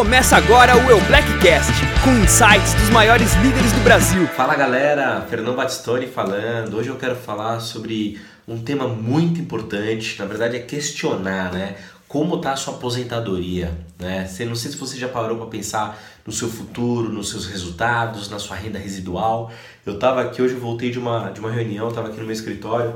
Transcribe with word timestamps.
Começa 0.00 0.34
agora 0.34 0.74
o 0.78 0.90
Eu 0.90 0.98
Blackcast, 1.02 1.74
com 2.02 2.10
insights 2.24 2.72
dos 2.72 2.88
maiores 2.88 3.34
líderes 3.34 3.70
do 3.70 3.80
Brasil. 3.80 4.26
Fala 4.28 4.54
galera, 4.54 5.20
Fernando 5.28 5.54
Batistoni 5.54 6.06
falando. 6.06 6.78
Hoje 6.78 6.88
eu 6.88 6.96
quero 6.96 7.14
falar 7.14 7.60
sobre 7.60 8.18
um 8.48 8.58
tema 8.62 8.88
muito 8.88 9.38
importante, 9.38 10.18
na 10.18 10.24
verdade 10.24 10.56
é 10.56 10.60
questionar, 10.60 11.52
né? 11.52 11.76
Como 12.08 12.36
está 12.36 12.52
a 12.52 12.56
sua 12.56 12.76
aposentadoria, 12.76 13.76
né? 13.98 14.26
Você, 14.26 14.46
não 14.46 14.54
sei 14.54 14.70
se 14.70 14.78
você 14.78 14.96
já 14.96 15.06
parou 15.06 15.36
para 15.36 15.48
pensar 15.48 16.02
no 16.26 16.32
seu 16.32 16.48
futuro, 16.48 17.12
nos 17.12 17.28
seus 17.28 17.44
resultados, 17.44 18.30
na 18.30 18.38
sua 18.38 18.56
renda 18.56 18.78
residual. 18.78 19.52
Eu 19.84 19.96
estava 19.96 20.22
aqui 20.22 20.40
hoje, 20.40 20.54
eu 20.54 20.60
voltei 20.60 20.90
de 20.90 20.98
uma, 20.98 21.28
de 21.28 21.40
uma 21.40 21.50
reunião, 21.50 21.90
estava 21.90 22.08
aqui 22.08 22.16
no 22.16 22.24
meu 22.24 22.32
escritório, 22.32 22.94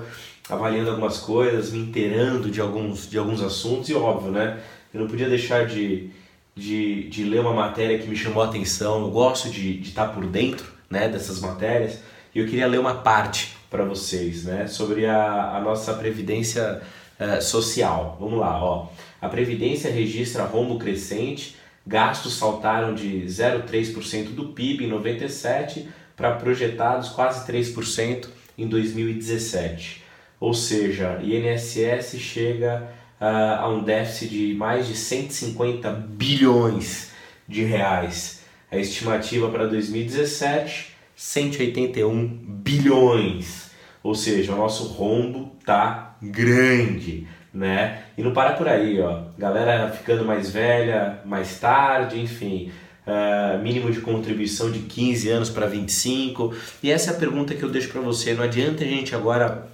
avaliando 0.49 0.89
algumas 0.89 1.19
coisas, 1.19 1.71
me 1.71 1.81
inteirando 1.81 2.51
de 2.51 2.63
alguns, 2.63 3.11
de 3.11 3.19
alguns 3.19 3.43
assuntos 3.43 3.91
e 3.91 3.95
óbvio, 3.95 4.31
né? 4.31 4.59
Eu 4.95 5.03
não 5.03 5.07
podia 5.07 5.29
deixar 5.29 5.67
de 5.67 6.11
de, 6.55 7.09
de 7.09 7.25
ler 7.25 7.41
uma 7.41 7.53
matéria 7.53 7.99
que 7.99 8.09
me 8.09 8.17
chamou 8.17 8.43
a 8.43 8.47
atenção. 8.47 9.03
Eu 9.03 9.11
gosto 9.11 9.51
de, 9.51 9.81
estar 9.81 10.09
por 10.09 10.27
dentro 10.27 10.67
né, 10.89 11.09
dessas 11.09 11.41
matérias 11.41 11.99
e 12.35 12.39
eu 12.39 12.47
queria 12.47 12.67
ler 12.67 12.79
uma 12.79 12.95
parte 12.97 13.57
para 13.71 13.85
vocês 13.85 14.45
né, 14.45 14.67
sobre 14.67 15.07
a, 15.07 15.57
a 15.57 15.61
nossa 15.61 15.95
previdência 15.95 16.81
uh, 17.19 17.43
social. 17.43 18.17
Vamos 18.21 18.39
lá, 18.39 18.63
ó. 18.63 18.89
A 19.21 19.29
previdência 19.29 19.91
registra 19.91 20.45
rombo 20.45 20.79
crescente, 20.79 21.57
gastos 21.87 22.35
saltaram 22.35 22.95
de 22.95 23.25
0,3% 23.27 24.35
do 24.35 24.49
PIB 24.49 24.85
em 24.85 24.89
97 24.89 25.89
para 26.17 26.33
projetados 26.33 27.09
quase 27.09 27.51
3% 27.51 28.29
em 28.57 28.69
2017. 28.69 30.05
Ou 30.39 30.55
seja, 30.55 31.21
INSS 31.23 32.19
chega 32.19 32.89
uh, 33.25 33.61
a 33.61 33.69
um 33.69 33.83
déficit 33.83 34.29
de 34.29 34.55
mais 34.55 34.87
de 34.87 34.95
150 34.95 35.91
bilhões 35.91 37.11
de 37.49 37.65
reais. 37.65 38.43
A 38.71 38.77
estimativa 38.77 39.49
para 39.49 39.67
2017, 39.67 40.95
181 41.17 42.27
bilhões. 42.27 43.71
Ou 44.03 44.15
seja, 44.15 44.53
o 44.53 44.57
nosso 44.57 44.89
rombo 44.89 45.57
tá 45.65 46.17
grande, 46.21 47.27
né? 47.53 48.03
E 48.19 48.23
não 48.23 48.33
para 48.33 48.53
por 48.53 48.69
aí, 48.69 49.01
ó. 49.01 49.23
Galera 49.39 49.91
ficando 49.91 50.25
mais 50.25 50.51
velha, 50.51 51.21
mais 51.25 51.59
tarde, 51.59 52.21
enfim. 52.21 52.71
Uh, 53.07 53.63
mínimo 53.63 53.91
de 53.91 54.01
contribuição 54.01 54.71
de 54.71 54.81
15 54.81 55.29
anos 55.31 55.51
para 55.51 55.67
25. 55.67 56.53
E 56.83 56.91
essa 56.91 57.13
é 57.13 57.15
a 57.15 57.19
pergunta 57.19 57.55
que 57.55 57.63
eu 57.63 57.71
deixo 57.71 57.89
para 57.89 58.01
você. 58.01 58.35
Não 58.35 58.45
adianta 58.45 58.85
a 58.85 58.87
gente 58.87 59.15
agora 59.15 59.69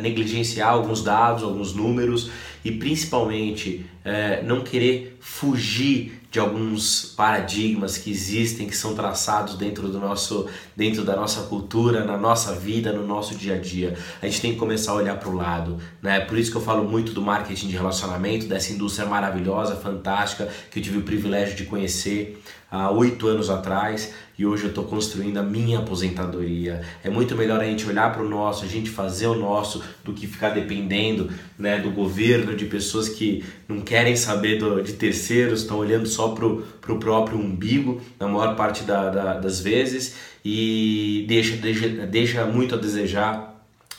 negligenciar 0.00 0.70
alguns 0.70 1.02
dados, 1.02 1.42
alguns 1.42 1.74
números 1.74 2.30
e 2.64 2.72
principalmente 2.72 3.86
é, 4.04 4.42
não 4.42 4.62
querer 4.62 5.16
fugir 5.20 6.20
de 6.30 6.40
alguns 6.40 7.14
paradigmas 7.16 7.96
que 7.96 8.10
existem, 8.10 8.66
que 8.66 8.76
são 8.76 8.92
traçados 8.92 9.54
dentro 9.54 9.88
do 9.88 10.00
nosso, 10.00 10.48
dentro 10.76 11.04
da 11.04 11.14
nossa 11.14 11.42
cultura, 11.42 12.04
na 12.04 12.18
nossa 12.18 12.52
vida, 12.52 12.92
no 12.92 13.06
nosso 13.06 13.36
dia 13.36 13.54
a 13.54 13.58
dia. 13.58 13.96
A 14.20 14.26
gente 14.26 14.40
tem 14.40 14.52
que 14.52 14.58
começar 14.58 14.90
a 14.90 14.96
olhar 14.96 15.16
para 15.16 15.28
o 15.28 15.34
lado, 15.36 15.78
né? 16.02 16.18
Por 16.18 16.36
isso 16.36 16.50
que 16.50 16.56
eu 16.56 16.60
falo 16.60 16.82
muito 16.90 17.12
do 17.12 17.22
marketing 17.22 17.68
de 17.68 17.76
relacionamento, 17.76 18.46
dessa 18.46 18.72
indústria 18.72 19.08
maravilhosa, 19.08 19.76
fantástica, 19.76 20.48
que 20.72 20.80
eu 20.80 20.82
tive 20.82 20.98
o 20.98 21.02
privilégio 21.02 21.54
de 21.54 21.66
conhecer 21.66 22.42
há 22.68 22.90
oito 22.90 23.28
anos 23.28 23.48
atrás 23.48 24.12
e 24.36 24.44
hoje 24.44 24.64
eu 24.64 24.70
estou 24.70 24.82
construindo 24.82 25.38
a 25.38 25.42
minha 25.44 25.78
aposentadoria. 25.78 26.82
É 27.04 27.08
muito 27.08 27.36
melhor 27.36 27.60
a 27.60 27.64
gente 27.64 27.86
olhar 27.86 28.12
para 28.12 28.22
o 28.22 28.28
nosso, 28.28 28.64
a 28.64 28.68
gente 28.68 28.90
fazer 28.90 29.28
o 29.28 29.36
nosso, 29.36 29.80
do 30.02 30.12
que 30.12 30.26
ficar 30.26 30.50
dependendo 30.50 31.30
né, 31.56 31.78
do 31.78 31.92
governo, 31.92 32.56
de 32.56 32.64
pessoas 32.64 33.08
que 33.08 33.44
não 33.68 33.80
querem 33.80 33.93
saber 34.16 34.58
do, 34.58 34.82
de 34.82 34.94
terceiros, 34.94 35.62
estão 35.62 35.78
olhando 35.78 36.06
só 36.06 36.28
para 36.28 36.46
o 36.46 36.98
próprio 36.98 37.38
umbigo, 37.38 38.00
na 38.18 38.26
maior 38.28 38.56
parte 38.56 38.82
da, 38.84 39.10
da, 39.10 39.34
das 39.38 39.60
vezes, 39.60 40.16
e 40.44 41.24
deixa, 41.28 41.56
deixa, 41.56 41.88
deixa 41.88 42.44
muito 42.44 42.74
a 42.74 42.78
desejar 42.78 43.53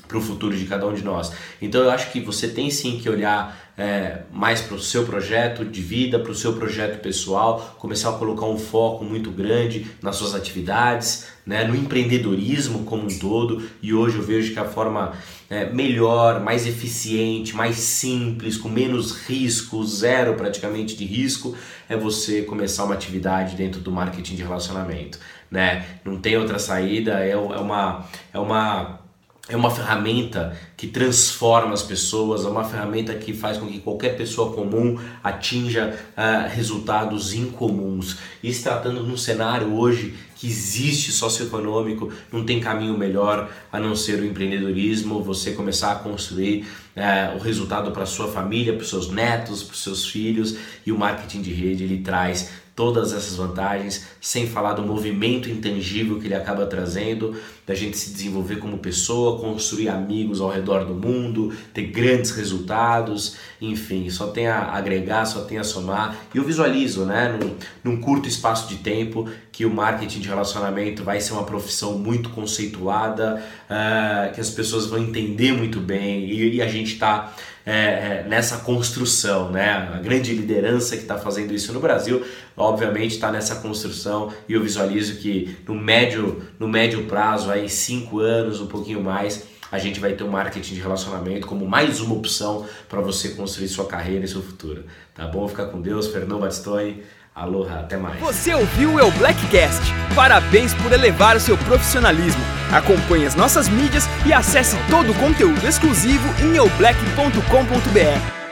para 0.07 0.17
o 0.17 0.21
futuro 0.21 0.55
de 0.55 0.65
cada 0.65 0.85
um 0.87 0.93
de 0.93 1.03
nós. 1.03 1.31
Então 1.61 1.81
eu 1.81 1.89
acho 1.89 2.11
que 2.11 2.19
você 2.19 2.47
tem 2.47 2.69
sim 2.69 2.99
que 2.99 3.09
olhar 3.09 3.65
é, 3.77 4.21
mais 4.31 4.61
para 4.61 4.75
o 4.75 4.79
seu 4.79 5.03
projeto 5.03 5.65
de 5.65 5.81
vida, 5.81 6.17
para 6.17 6.31
o 6.31 6.35
seu 6.35 6.53
projeto 6.53 7.01
pessoal, 7.01 7.75
começar 7.77 8.09
a 8.09 8.13
colocar 8.13 8.45
um 8.45 8.57
foco 8.57 9.03
muito 9.03 9.31
grande 9.31 9.87
nas 10.01 10.15
suas 10.15 10.33
atividades, 10.33 11.27
né, 11.45 11.65
no 11.65 11.75
empreendedorismo 11.75 12.85
como 12.85 13.03
um 13.03 13.19
todo. 13.19 13.61
E 13.81 13.93
hoje 13.93 14.17
eu 14.17 14.23
vejo 14.23 14.53
que 14.53 14.59
a 14.59 14.65
forma 14.65 15.13
é, 15.49 15.69
melhor, 15.71 16.39
mais 16.39 16.65
eficiente, 16.65 17.55
mais 17.55 17.75
simples, 17.75 18.57
com 18.57 18.69
menos 18.69 19.27
risco, 19.27 19.83
zero 19.85 20.35
praticamente 20.35 20.95
de 20.95 21.05
risco, 21.05 21.55
é 21.89 21.97
você 21.97 22.43
começar 22.43 22.85
uma 22.85 22.95
atividade 22.95 23.55
dentro 23.55 23.81
do 23.81 23.91
marketing 23.91 24.35
de 24.35 24.43
relacionamento. 24.43 25.19
Né? 25.51 25.85
Não 26.03 26.17
tem 26.17 26.37
outra 26.37 26.59
saída, 26.59 27.19
é, 27.19 27.31
é 27.31 27.37
uma, 27.37 28.05
é 28.33 28.39
uma 28.39 29.04
é 29.47 29.55
uma 29.55 29.69
ferramenta 29.69 30.57
que 30.75 30.87
transforma 30.87 31.73
as 31.73 31.83
pessoas, 31.83 32.45
é 32.45 32.49
uma 32.49 32.63
ferramenta 32.63 33.13
que 33.13 33.33
faz 33.33 33.57
com 33.57 33.67
que 33.67 33.79
qualquer 33.79 34.17
pessoa 34.17 34.53
comum 34.53 34.99
atinja 35.23 35.95
uh, 36.17 36.49
resultados 36.49 37.33
incomuns. 37.33 38.17
E 38.41 38.51
se 38.51 38.63
tratando 38.63 39.03
num 39.03 39.17
cenário 39.17 39.73
hoje 39.75 40.15
que 40.45 40.51
existe 40.51 41.11
socioeconômico, 41.11 42.11
não 42.31 42.45
tem 42.45 42.59
caminho 42.59 42.95
melhor 42.95 43.49
a 43.71 43.79
não 43.79 43.95
ser 43.95 44.19
o 44.19 44.25
empreendedorismo, 44.25 45.23
você 45.23 45.53
começar 45.53 45.91
a 45.91 45.95
construir 45.95 46.67
uh, 46.95 47.35
o 47.35 47.39
resultado 47.39 47.89
para 47.91 48.05
sua 48.05 48.27
família, 48.27 48.75
para 48.75 48.85
seus 48.85 49.09
netos, 49.09 49.63
para 49.63 49.75
seus 49.75 50.05
filhos, 50.05 50.55
e 50.85 50.91
o 50.91 50.97
marketing 50.97 51.41
de 51.41 51.51
rede 51.51 51.83
ele 51.83 52.01
traz 52.03 52.51
todas 52.75 53.13
essas 53.13 53.37
vantagens, 53.37 54.05
sem 54.19 54.45
falar 54.47 54.73
do 54.73 54.83
movimento 54.83 55.49
intangível 55.49 56.19
que 56.19 56.27
ele 56.27 56.35
acaba 56.35 56.65
trazendo, 56.65 57.33
da 57.65 57.73
gente 57.73 57.97
se 57.97 58.11
desenvolver 58.11 58.57
como 58.57 58.77
pessoa, 58.77 59.39
construir 59.39 59.87
amigos 59.87 60.41
ao 60.41 60.49
redor 60.49 60.83
do 60.83 60.93
mundo, 60.93 61.53
ter 61.73 61.83
grandes 61.83 62.31
resultados, 62.31 63.37
enfim, 63.61 64.09
só 64.09 64.27
tem 64.27 64.47
a 64.47 64.73
agregar, 64.73 65.25
só 65.25 65.45
tem 65.45 65.57
a 65.57 65.63
somar. 65.63 66.17
E 66.33 66.37
eu 66.37 66.43
visualizo, 66.43 67.05
né, 67.05 67.37
num, 67.39 67.55
num 67.81 68.01
curto 68.01 68.27
espaço 68.27 68.67
de 68.67 68.75
tempo, 68.75 69.29
que 69.53 69.65
o 69.65 69.73
marketing 69.73 70.19
de 70.19 70.27
relacionamento 70.35 71.03
vai 71.03 71.19
ser 71.19 71.33
uma 71.33 71.43
profissão 71.43 71.97
muito 71.97 72.29
conceituada, 72.29 73.43
uh, 73.69 74.33
que 74.33 74.39
as 74.39 74.49
pessoas 74.49 74.85
vão 74.85 74.99
entender 74.99 75.51
muito 75.51 75.79
bem 75.79 76.25
e, 76.25 76.55
e 76.55 76.61
a 76.61 76.67
gente 76.67 76.93
está 76.93 77.33
é, 77.65 77.71
é, 77.71 78.25
nessa 78.27 78.57
construção, 78.57 79.51
né? 79.51 79.89
A 79.91 79.97
grande 79.97 80.31
liderança 80.33 80.95
que 80.95 81.01
está 81.01 81.17
fazendo 81.17 81.51
isso 81.51 81.73
no 81.73 81.79
Brasil, 81.79 82.23
obviamente, 82.55 83.15
está 83.15 83.31
nessa 83.31 83.55
construção 83.55 84.31
e 84.47 84.53
eu 84.53 84.61
visualizo 84.61 85.15
que 85.15 85.57
no 85.67 85.73
médio, 85.73 86.43
no 86.59 86.67
médio 86.67 87.05
prazo, 87.05 87.49
aí 87.49 87.67
cinco 87.67 88.19
anos, 88.19 88.61
um 88.61 88.67
pouquinho 88.67 89.01
mais, 89.01 89.47
a 89.71 89.79
gente 89.79 89.99
vai 89.99 90.13
ter 90.13 90.23
o 90.23 90.27
um 90.27 90.31
marketing 90.31 90.75
de 90.75 90.81
relacionamento 90.81 91.47
como 91.47 91.67
mais 91.67 91.99
uma 91.99 92.15
opção 92.15 92.65
para 92.87 93.01
você 93.01 93.29
construir 93.29 93.67
sua 93.67 93.85
carreira 93.85 94.25
e 94.25 94.27
seu 94.27 94.41
futuro. 94.41 94.85
Tá 95.13 95.27
bom? 95.27 95.47
Fica 95.47 95.65
com 95.65 95.81
Deus, 95.81 96.07
Fernando 96.07 96.39
Batistoni. 96.39 97.03
Aloha, 97.33 97.81
até 97.81 97.97
mais. 97.97 98.17
Você 98.21 98.53
ouviu 98.53 98.95
o 98.95 99.11
Blackcast? 99.11 99.81
Parabéns 100.15 100.73
por 100.73 100.93
elevar 100.93 101.35
o 101.35 101.39
seu 101.39 101.57
profissionalismo. 101.57 102.41
Acompanhe 102.71 103.25
as 103.25 103.35
nossas 103.35 103.67
mídias 103.67 104.05
e 104.25 104.31
acesse 104.31 104.77
todo 104.89 105.11
o 105.11 105.15
conteúdo 105.15 105.67
exclusivo 105.67 106.25
em 106.41 106.55
eublack.com.br. 106.55 108.44